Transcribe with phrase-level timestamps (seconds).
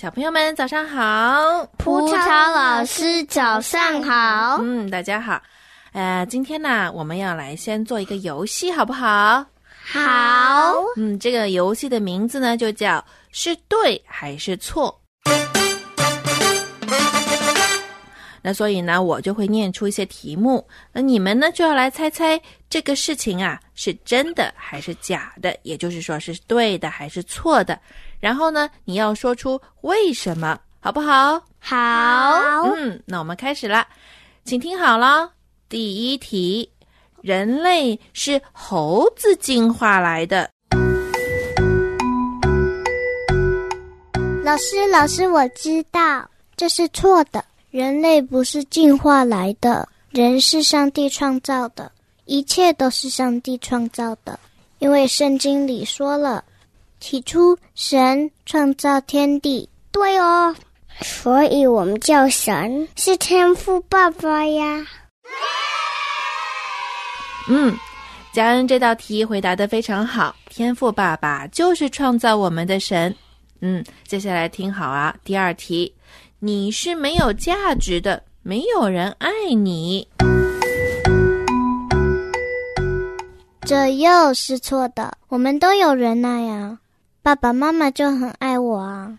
[0.00, 4.58] 小朋友们早上好，葡萄老师早上好。
[4.62, 5.42] 嗯，大家好。
[5.90, 9.44] 呃，今天呢，我们要来先做一个游戏，好不好？
[9.82, 10.72] 好。
[10.96, 14.96] 嗯，这个游戏的名字呢，就叫是对还是错。
[18.40, 22.40] 那所以呢，我就会念出一些题目，那你们呢就要来猜猜
[22.70, 27.76] 这个事情啊是真的还是假的，也就是说是对的还是错的。
[28.20, 31.40] 然后呢，你要说出为什么，好不好？
[31.58, 32.68] 好。
[32.76, 33.86] 嗯，那我们开始了，
[34.44, 35.30] 请听好了。
[35.68, 36.68] 第一题：
[37.20, 40.50] 人类是猴子进化来的。
[44.42, 47.44] 老师，老师，我知道这是错的。
[47.70, 51.92] 人类不是进化来的，人是上帝创造的，
[52.24, 54.40] 一切都是上帝创造的，
[54.78, 56.42] 因为圣经里说了。
[57.00, 59.68] 起初，神创造天地。
[59.90, 60.54] 对哦，
[61.00, 64.86] 所以我们叫神是天赋爸爸呀。
[67.48, 67.74] 嗯，
[68.32, 70.36] 佳恩这道题回答的非常好。
[70.50, 73.14] 天赋爸爸就是创造我们的神。
[73.60, 75.92] 嗯，接下来听好啊，第二题，
[76.38, 80.06] 你是没有价值的，没有人爱你。
[83.62, 86.78] 这又是错的，我们都有人爱呀。
[87.28, 89.12] 爸爸妈妈就很爱我啊，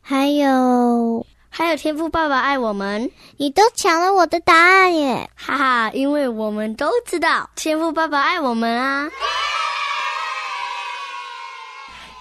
[0.00, 5.28] 还有还有天赋爸爸爱我们，你都抢了我的答案耶！
[5.36, 9.06] 哈哈，因为我们都知道天赋爸爸爱我们啊。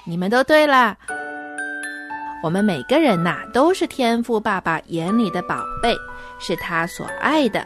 [0.04, 0.98] 你们都对了，
[2.44, 5.96] 我们每个人呐都是天赋爸爸眼里的宝贝，
[6.40, 7.66] 是他所爱的，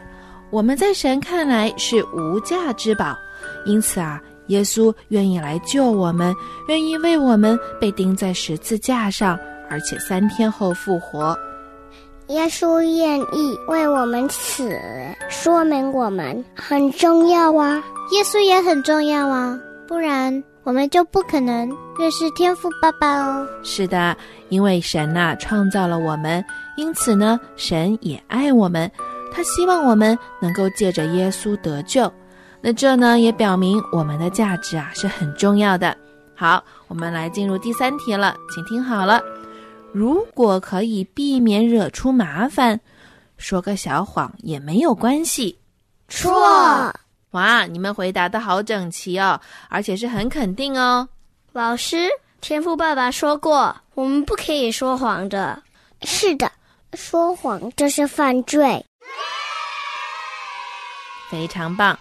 [0.50, 3.16] 我们在神看来是无价之宝，
[3.64, 4.22] 因此啊。
[4.48, 6.34] 耶稣愿意来救我们，
[6.68, 9.38] 愿意为我们被钉在十字架上，
[9.68, 11.36] 而且三天后复活。
[12.28, 14.76] 耶稣愿意为我们死，
[15.28, 17.82] 说明我们很重要啊！
[18.12, 19.56] 耶稣也很重要啊，
[19.86, 23.46] 不然我们就不可能认识天父爸爸哦。
[23.62, 24.16] 是的，
[24.48, 26.44] 因为神呐创造了我们，
[26.76, 28.90] 因此呢，神也爱我们，
[29.32, 32.12] 他希望我们能够借着耶稣得救。
[32.66, 35.96] 那这呢也表明我们的价值啊是很重要的。
[36.34, 39.22] 好，我们来进入第三题了，请听好了。
[39.92, 42.80] 如果可以避免惹出麻烦，
[43.36, 45.56] 说个小谎也没有关系。
[46.08, 46.92] 错。
[47.30, 51.08] 哇，你们回答的好整齐哦，而且是很肯定哦。
[51.52, 52.08] 老师，
[52.40, 55.62] 天赋爸爸说过，我们不可以说谎的。
[56.02, 56.50] 是的，
[56.94, 58.84] 说谎就是犯罪。
[61.30, 61.96] 非常棒。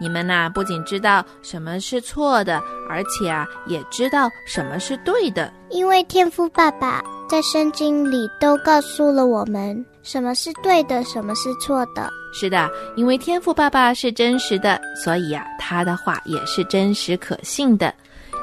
[0.00, 5.52] 你们呐，不仅知道什么是错的，而且啊，也知道什么是对的。
[5.68, 12.10] 因为天父爸爸在圣经里都告诉了我们什么是对的，什么是错的。
[12.32, 17.92] 是的，因为天父爸爸是真实的，所以呀，他的话也是真实可信的。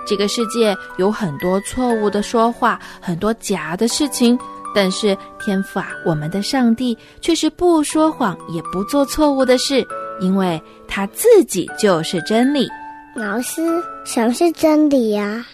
[0.05, 4.37] 这个世界有很多错误的说话，很多假的事情，
[4.75, 9.85] 但是天父啊，我们的上帝却是不说谎，也不做错误的事。
[10.19, 12.69] 因为他自己就是真理。
[13.15, 13.61] 老师，
[14.05, 15.45] 什么是真理呀？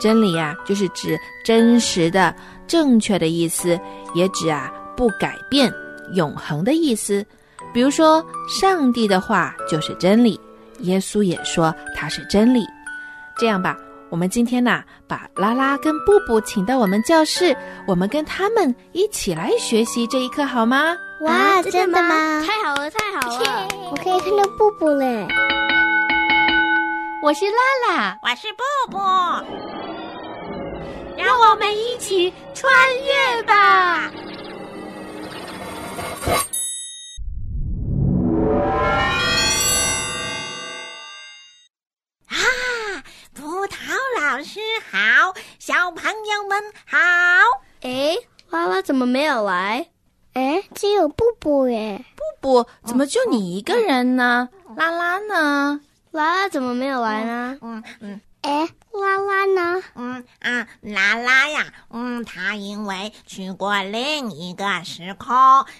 [0.00, 2.34] 真理呀，就是指真实的、
[2.66, 3.78] 正确的意思，
[4.14, 5.72] 也指啊不改变、
[6.14, 7.24] 永恒的意思。
[7.72, 10.38] 比如说，上帝的话就是真理，
[10.80, 12.64] 耶稣也说他是真理。
[13.36, 13.76] 这样吧，
[14.10, 17.56] 我们今天呐，把拉拉跟布布请到我们教室，
[17.86, 20.96] 我们跟他们一起来学习这一课，好吗？
[21.20, 22.44] 哇，真的吗？
[22.46, 23.66] 太好了，太好了！
[23.90, 25.26] 我可以看到布布嘞。
[27.20, 28.62] 我是拉拉，我是布
[28.92, 28.98] 布，
[31.16, 33.54] 让我们一起穿越吧！
[42.28, 42.38] 啊，
[43.34, 44.60] 葡萄老师
[44.92, 46.96] 好，小朋友们好。
[47.82, 48.16] 哎，
[48.50, 49.88] 拉拉怎么没有来？
[50.78, 52.04] 哎，只有布布耶！
[52.14, 52.22] 布
[52.62, 54.48] 布怎么就你一个人呢？
[54.76, 55.80] 拉拉呢？
[56.12, 57.58] 拉拉怎么没有来呢？
[57.60, 59.82] 嗯嗯，哎，拉拉呢？
[59.96, 65.34] 嗯啊，拉拉呀，嗯，他因为去过另一个时空，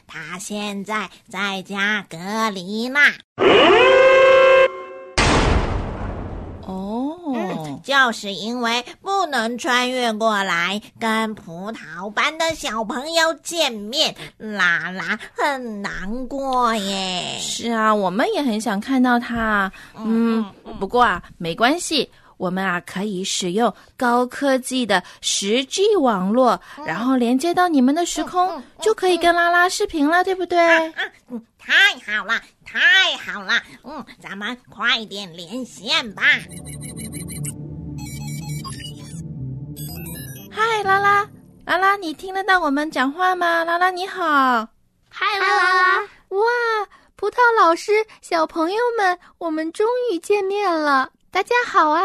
[0.09, 2.99] 他现在在家隔离呢。
[7.89, 17.39] 就是因为不能穿越过来跟葡萄班的小朋友见面，拉拉很难过耶。
[17.41, 19.73] 是啊，我们也很想看到他。
[19.97, 20.45] 嗯，
[20.79, 30.59] 不过啊，没关系，我们啊可以使用高科技的十 G 网络，然后连接到你们的时空，就可以跟拉拉视频了，对不对？
[31.31, 31.73] 嗯，太
[32.05, 36.23] 好了，太好了，嗯，咱们快点连线吧。
[40.79, 41.29] 嗨，拉拉，
[41.67, 43.65] 拉拉，你听得到我们讲话吗？
[43.65, 44.23] 拉拉，你好。
[45.09, 46.45] 嗨，拉拉，哇，
[47.17, 51.11] 葡萄老师，小朋友们，我们终于见面了。
[51.33, 52.01] 大家好啊！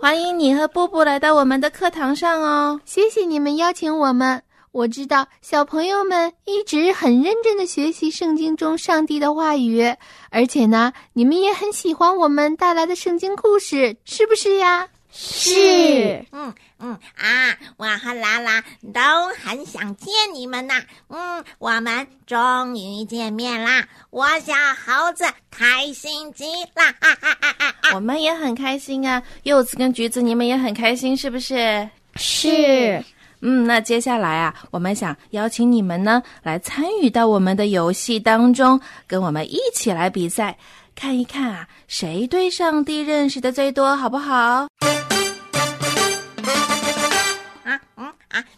[0.00, 2.80] 欢迎你和布布来到我们的课堂上哦。
[2.84, 4.42] 谢谢你们邀请我们。
[4.72, 9.94] 我知道小朋友们一直很认真的学习圣经中上帝的话语，
[10.30, 14.88] 而且呢，你们也很喜欢我们带来的圣经故事，是不是呀？
[15.10, 16.24] 是。
[16.32, 18.62] 嗯嗯啊，我和拉拉
[18.94, 19.00] 都
[19.42, 20.82] 很想见你们呐。
[21.08, 23.84] 嗯，我们终于见面啦！
[24.10, 26.44] 我小猴子开心极
[26.74, 27.94] 了，哈哈哈哈哈！
[27.94, 31.88] 我们也很开心啊，柚子跟橘子，你们也很开心，是不是？
[32.16, 33.02] 是。
[33.40, 40.56] 嗯，那接下来啊，我们想邀请你们呢，来参与到我们的游戏当中，跟我们一起来比赛，
[40.94, 44.68] 看一看啊，谁对上帝认识的最多，好不好？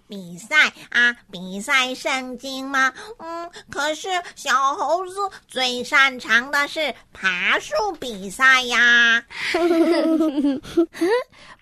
[0.09, 2.93] 比赛啊，比赛圣经吗？
[3.19, 5.15] 嗯，可是小猴子
[5.49, 9.25] 最擅长的是爬树比赛呀。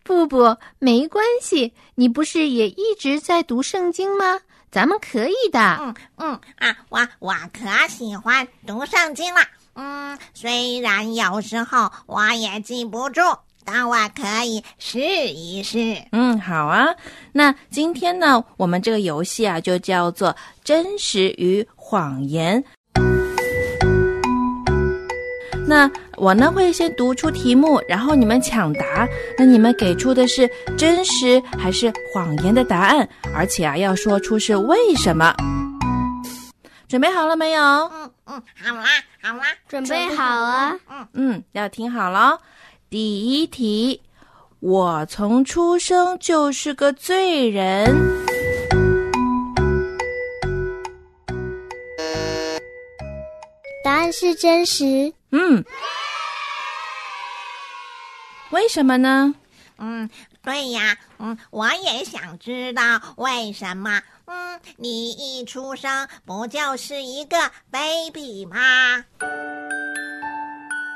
[0.03, 4.41] 不不，没关系，你不是也一直在读圣经吗？
[4.71, 5.61] 咱们可以的。
[5.81, 9.41] 嗯嗯啊，我我可喜欢读圣经了。
[9.75, 13.21] 嗯，虽然有时候我也记不住，
[13.71, 15.95] 但我可以试一试。
[16.13, 16.87] 嗯，好啊。
[17.33, 20.35] 那今天呢，我们这个游戏啊，就叫做
[20.65, 22.65] 真实与谎言。
[25.67, 29.07] 那我呢会先读出题目，然后你们抢答。
[29.37, 30.49] 那你们给出的是
[30.79, 33.07] 真实还是谎言的答案？
[33.35, 35.35] 而且啊，要说出是为什么。
[36.89, 37.63] 准备好了没有？
[37.63, 38.87] 嗯嗯，好啦
[39.21, 40.75] 好啦，准备好了。
[40.89, 42.41] 嗯嗯，要听好了。
[42.91, 44.01] 第一题，
[44.61, 47.95] 我从出生就是个罪人。
[53.85, 55.13] 答案是真实。
[55.33, 55.63] 嗯，
[58.49, 59.35] 为什么呢？
[59.77, 60.09] 嗯，
[60.43, 62.83] 对呀，嗯，我也想知道
[63.19, 64.01] 为什么。
[64.25, 67.37] 嗯，你一出生不就是一个
[67.71, 69.05] baby 吗？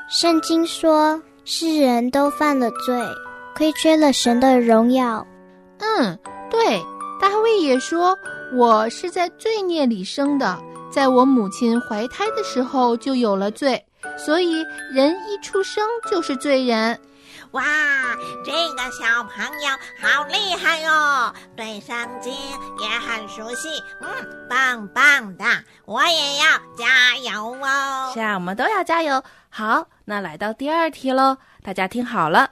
[0.09, 2.97] 圣经说，世人都犯了罪，
[3.55, 5.25] 亏缺了神的荣耀。
[5.79, 6.17] 嗯，
[6.49, 6.81] 对，
[7.19, 8.17] 大卫也说，
[8.55, 10.57] 我是在罪孽里生的，
[10.89, 13.83] 在我母亲怀胎的时候就有了罪。
[14.17, 14.63] 所以，
[14.93, 16.97] 人一出生就是罪人。
[17.51, 17.63] 哇，
[18.43, 19.69] 这个小朋友
[20.01, 22.33] 好厉害哟，对圣经
[22.79, 23.67] 也很熟悉。
[24.01, 24.09] 嗯，
[24.49, 25.43] 棒棒的，
[25.85, 26.45] 我也要
[26.77, 28.11] 加油哦。
[28.13, 29.21] 是啊，我们都要加油。
[29.55, 32.49] 好，那来到第二题喽，大家听好了。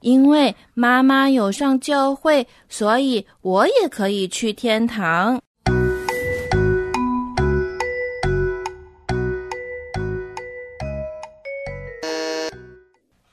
[0.00, 5.40] 因为妈妈有上教会，所以我也可以去天堂。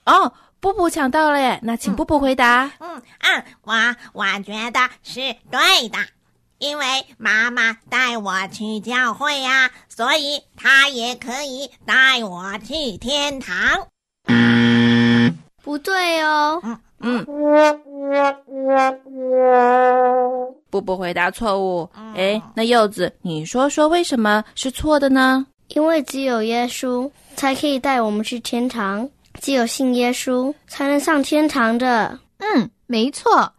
[0.06, 1.60] 哦，布布抢到了耶！
[1.64, 2.72] 那请布布回答。
[2.80, 3.74] 嗯嗯，我
[4.14, 5.20] 我觉得是
[5.50, 5.98] 对的，
[6.60, 6.86] 因为
[7.18, 13.56] 妈妈带我去教会呀，所以她也可以带我去天堂。
[15.63, 16.62] 不对哦。
[16.63, 17.25] 嗯嗯，
[20.70, 21.89] 布布回答错误。
[22.16, 25.46] 哎，那柚子，你说说为什么是错的呢？
[25.70, 29.10] 因为只有耶稣才可以带我们去天堂。
[29.39, 32.20] 只有信耶稣才能上天堂的。
[32.39, 33.54] 嗯，没错。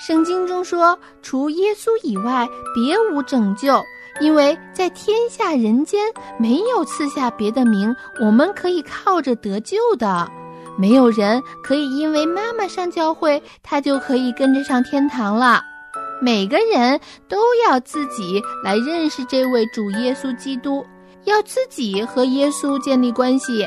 [0.00, 3.84] 圣经中说，除耶稣以外，别无拯救，
[4.20, 10.26] 因为在天下人间没有赐下别的名，我们可以靠着得救的。
[10.78, 15.62] 没有人可以因为妈妈上教会，他就可以跟着上天堂了。
[16.22, 20.84] 每个人都要自己来认识这位主耶稣基督。
[21.24, 23.62] 要自己和耶稣建立关系，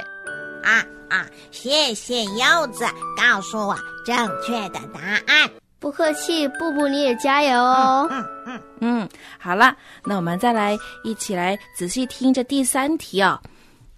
[0.63, 1.27] 啊啊！
[1.51, 2.83] 谢谢柚子
[3.15, 5.62] 告诉我正确的答案。
[5.83, 8.07] 不客气，布布你也加油哦。
[8.09, 9.75] 嗯嗯嗯，好了，
[10.05, 13.37] 那我们再来一起来仔细听着第三题哦。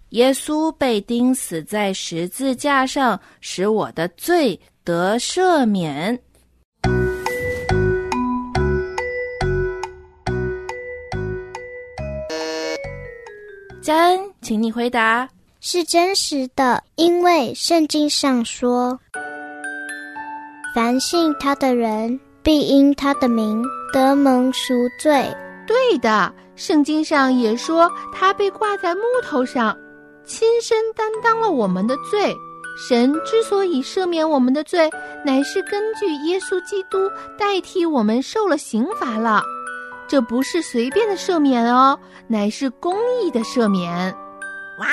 [0.10, 6.20] 耶稣被钉死在十字架上，使我的罪得赦免。
[13.80, 15.30] 佳恩，请你回答。
[15.62, 19.00] 是真实的，因为圣经上说
[20.76, 23.64] ：“凡信他的人，必因他的名
[23.94, 25.26] 得蒙赎罪。”
[25.66, 29.74] 对的，圣经上也说他被挂在木头上，
[30.26, 32.36] 亲身担当了我们的罪。
[32.78, 34.92] 神之所以赦免我们的罪，
[35.26, 39.42] 乃是根据耶稣基督代替我们受了刑罚了。
[40.10, 44.14] 这不是随便的赦免哦，乃是公义的赦免。
[44.78, 44.88] 哇，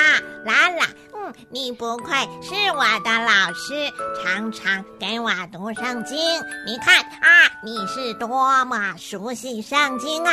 [0.45, 0.87] 拉拉，
[1.23, 6.19] 嗯，你不愧是我的老师，常常给我读圣经。
[6.67, 10.33] 你看啊，你是多么熟悉圣经啊！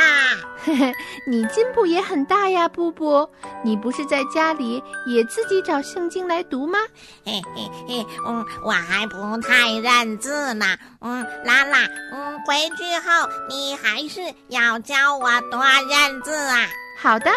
[0.64, 0.96] 嘿嘿，
[1.28, 3.30] 你进步也很大呀，布布。
[3.64, 6.80] 你不是在家里也自己找圣经来读吗？
[7.24, 10.66] 嘿嘿嘿，嗯，我还不太认字呢。
[11.02, 16.66] 嗯，拉拉，嗯，回去后你还是要教我多认字啊。
[16.98, 17.32] 好的，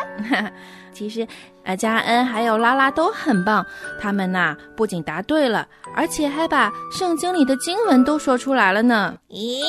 [0.92, 1.26] 其实。
[1.64, 3.64] 呃，加恩还有拉拉都很棒，
[4.00, 9.14] 他们呐不仅答对了，而且还把圣经里的经文都说出来了呢。
[9.28, 9.60] 咦，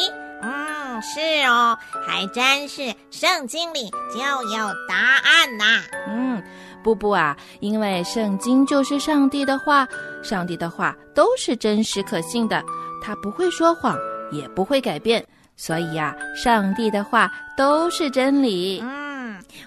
[0.41, 4.19] 嗯，是哦，还真是圣经里就
[4.57, 5.83] 有答案呐。
[6.07, 6.41] 嗯，
[6.83, 9.87] 布布啊，因为圣经就是上帝的话，
[10.23, 12.63] 上帝的话都是真实可信的，
[13.03, 13.95] 他不会说谎，
[14.31, 15.23] 也不会改变，
[15.55, 18.81] 所以呀，上帝的话都是真理。
[18.83, 19.02] 嗯。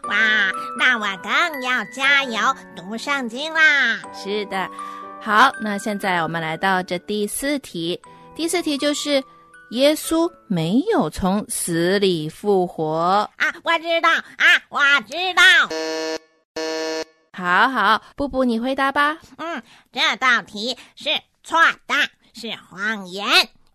[0.09, 0.16] 哇，
[0.78, 2.38] 那我更要加油
[2.75, 4.00] 读圣经啦！
[4.14, 4.69] 是的，
[5.21, 8.00] 好，那现在我们来到这第四题。
[8.35, 9.23] 第四题就是
[9.71, 13.52] 耶稣没有从死里复活啊！
[13.64, 15.43] 我知道啊，我知道。
[17.33, 19.19] 好好，布布，你回答吧。
[19.38, 19.62] 嗯，
[19.93, 21.11] 这道题是
[21.43, 21.95] 错的，
[22.35, 23.26] 是谎言。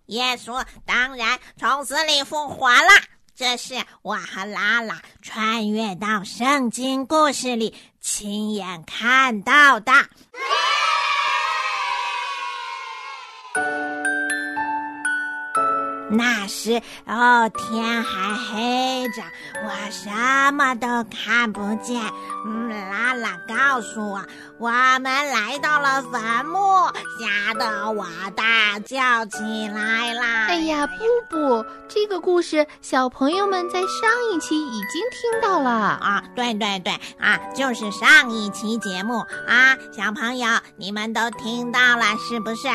[0.07, 2.89] 耶稣当然从死里复活了。
[3.41, 9.91] 这是我和拉拉穿越到圣经故事里亲眼看到的。
[16.11, 19.23] 那时哦，天还黑着，
[19.63, 22.01] 我什么都看不见。
[22.45, 24.21] 嗯，拉拉告诉我，
[24.57, 26.59] 我们来到了坟墓，
[27.17, 30.47] 吓得我大叫起来啦！
[30.47, 30.95] 哎呀，布
[31.29, 33.89] 布，这个故事小朋友们在上
[34.33, 36.23] 一期已经听到了啊！
[36.35, 42.67] 对对对，啊，就是上一期节目啊，小朋友你们都听到了是不是？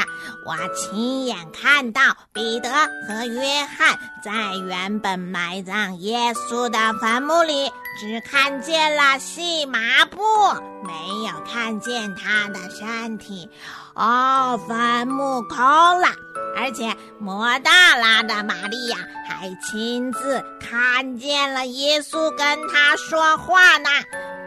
[0.47, 2.01] 我亲眼看到
[2.33, 2.71] 彼得
[3.07, 3.26] 和。
[3.29, 10.19] 约翰在原本埋葬耶稣的坟墓里，只看见了细麻布，
[10.85, 13.49] 没有看见他的身体。
[13.95, 16.09] 哦，坟墓空了，
[16.57, 23.89] 而且摩大拉的玛利亚还亲自看见了耶稣跟他说话呢。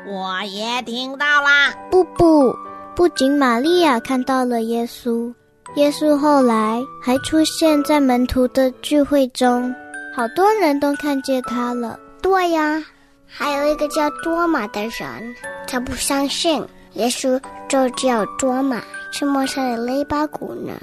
[0.07, 1.49] 我也听到了。
[1.91, 2.55] 不不，
[2.95, 5.33] 不仅玛利亚看到了耶稣。
[5.75, 9.73] 耶稣后来还出现在门徒的聚会中，
[10.15, 11.97] 好多人都看见他了。
[12.21, 12.83] 对呀，
[13.27, 15.35] 还有一个叫多马的人，
[15.67, 20.73] 他不相信耶稣就叫多马，是陌生的肋巴骨呢。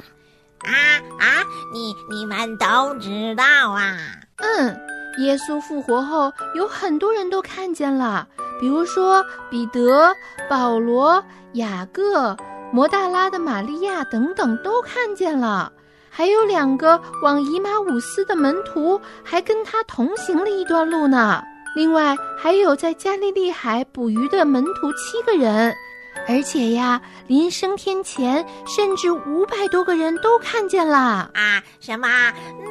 [0.60, 0.72] 啊
[1.18, 1.42] 啊！
[1.72, 3.96] 你你们都知道啊？
[4.36, 4.76] 嗯，
[5.18, 8.26] 耶稣复活后，有很多人都看见了，
[8.60, 10.14] 比如说彼得、
[10.48, 11.22] 保罗、
[11.54, 12.36] 雅各。
[12.72, 15.72] 摩大拉的玛利亚等等都看见了，
[16.10, 21.42] 还有两个往以马五斯的门徒还跟他同行了一段路呢。
[21.74, 25.74] 另外还有在加利利海捕鱼的门徒七个人，
[26.26, 31.62] 而且呀，临升天前甚至五百多个人都看见了啊！
[31.80, 32.08] 什么？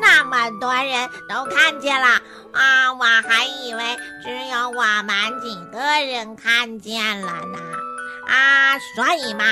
[0.02, 2.08] 那么多人都看见了
[2.52, 2.94] 啊？
[2.94, 7.60] 我还以为只有我们几个人看见了呢。
[8.28, 9.46] 啊，所以嘛。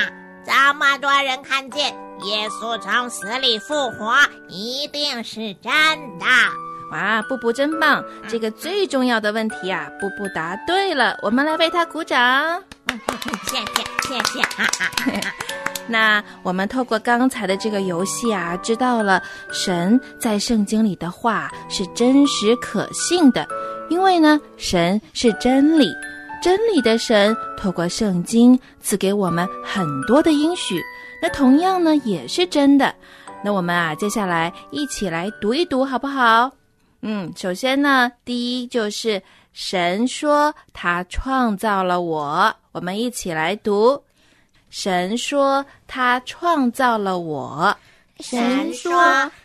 [0.46, 1.86] 这么多人看见
[2.24, 4.14] 耶稣从死里复活，
[4.48, 5.72] 一定是真
[6.18, 6.26] 的！
[6.92, 8.04] 哇，布布真棒！
[8.28, 12.62] 这个最重要的问题啊，布布答对了，我们来为他鼓掌。
[13.46, 14.42] 谢谢，谢谢！
[15.86, 23.46] 那我们透过刚才的这个游戏啊，知道了神在圣经里的话是真实可信的，
[23.88, 25.86] 因为呢，神是真理。
[26.44, 30.78] 真理的神透过圣经赐给我们很多的应许，
[31.22, 32.94] 那同样呢也是真的。
[33.42, 36.50] 那我们啊，接下来一起来读一读，好不好？
[37.00, 39.22] 嗯，首先呢，第一就是
[39.54, 43.98] 神说他创造了我，我们一起来读。
[44.68, 47.74] 神说他创造了我，
[48.20, 48.92] 神说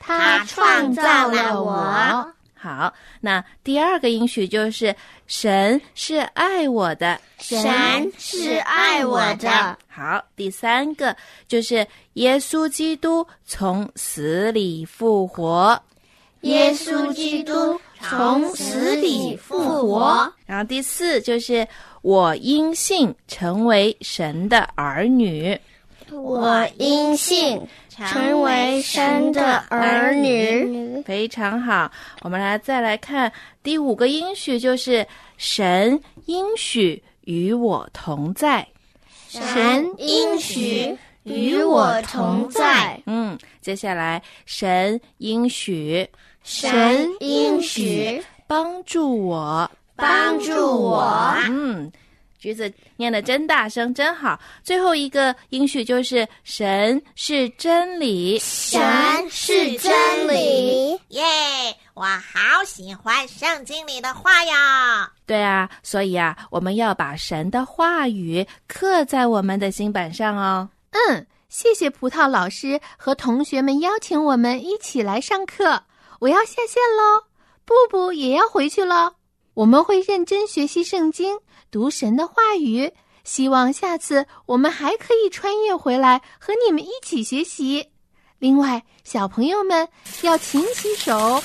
[0.01, 2.33] 他创造了我。
[2.61, 4.93] 好，那第二个应许就是
[5.27, 9.77] 神是爱我的，神是爱我的。
[9.87, 11.15] 好，第三个
[11.47, 15.81] 就是耶稣基督从死里复活，
[16.41, 20.33] 耶稣基督从死里复活。
[20.45, 21.65] 然后第四就是
[22.01, 25.57] 我因信成为神的儿女，
[26.11, 31.01] 我因信成为神的儿女。
[31.03, 31.91] 非常好。
[32.21, 33.31] 我们来再来看
[33.63, 35.05] 第五个应许，就是
[35.37, 38.67] 神应许与我同在。
[39.27, 42.99] 神应许与我同在。
[43.05, 46.07] 嗯，接下来神应许
[46.43, 49.69] 神应许帮助我。
[49.95, 51.35] 帮助我。
[51.49, 51.91] 嗯，
[52.39, 54.39] 橘子念的真大声，真好。
[54.63, 58.81] 最后一个音序就是神是真理，神
[59.29, 60.99] 是真理。
[61.09, 61.23] 耶！
[61.93, 65.11] 我好喜欢圣经里的话呀。
[65.25, 70.69] 对啊，所以啊，我们要把神的话语刻在我们的心板上哦。
[70.91, 75.83] 嗯，谢谢葡萄老师和同学们邀请我们一起来上课。
[76.19, 77.25] 我要下线喽，
[77.65, 79.15] 布布也要回去喽。
[79.59, 81.37] 我们会认真学习圣经，
[81.69, 82.93] 读神的话语。
[83.25, 87.89] 希望下次我们还可以穿越回来和你们一起学习。
[88.37, 89.85] 另外，小朋友们
[90.21, 91.43] 要勤洗手、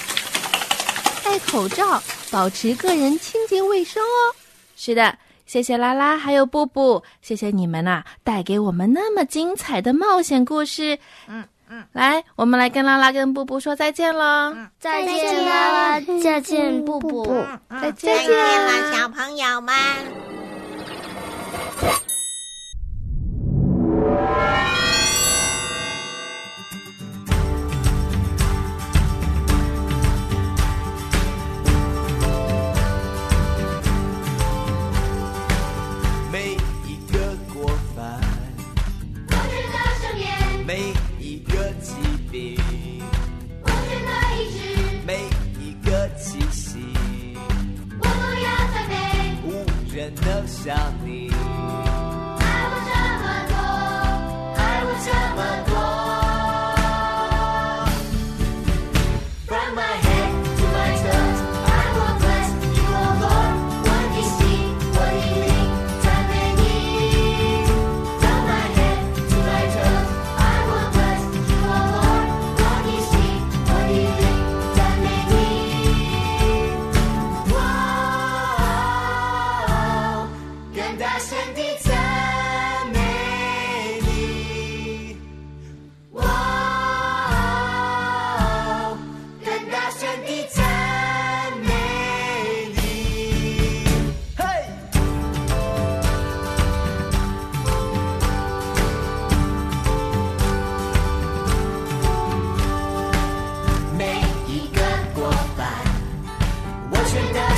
[1.25, 4.37] 戴口罩，保持个人清洁卫生哦。
[4.77, 10.97] 是的，谢谢拉拉还有布布，谢谢你们呐、带给我们那么精彩的冒险故事。
[11.27, 14.55] 嗯嗯，来，我们来跟拉拉跟布布说再见喽。
[14.79, 17.25] 再见啦，再见，布布。
[17.69, 20.34] 嗯再再见见了，小朋友们。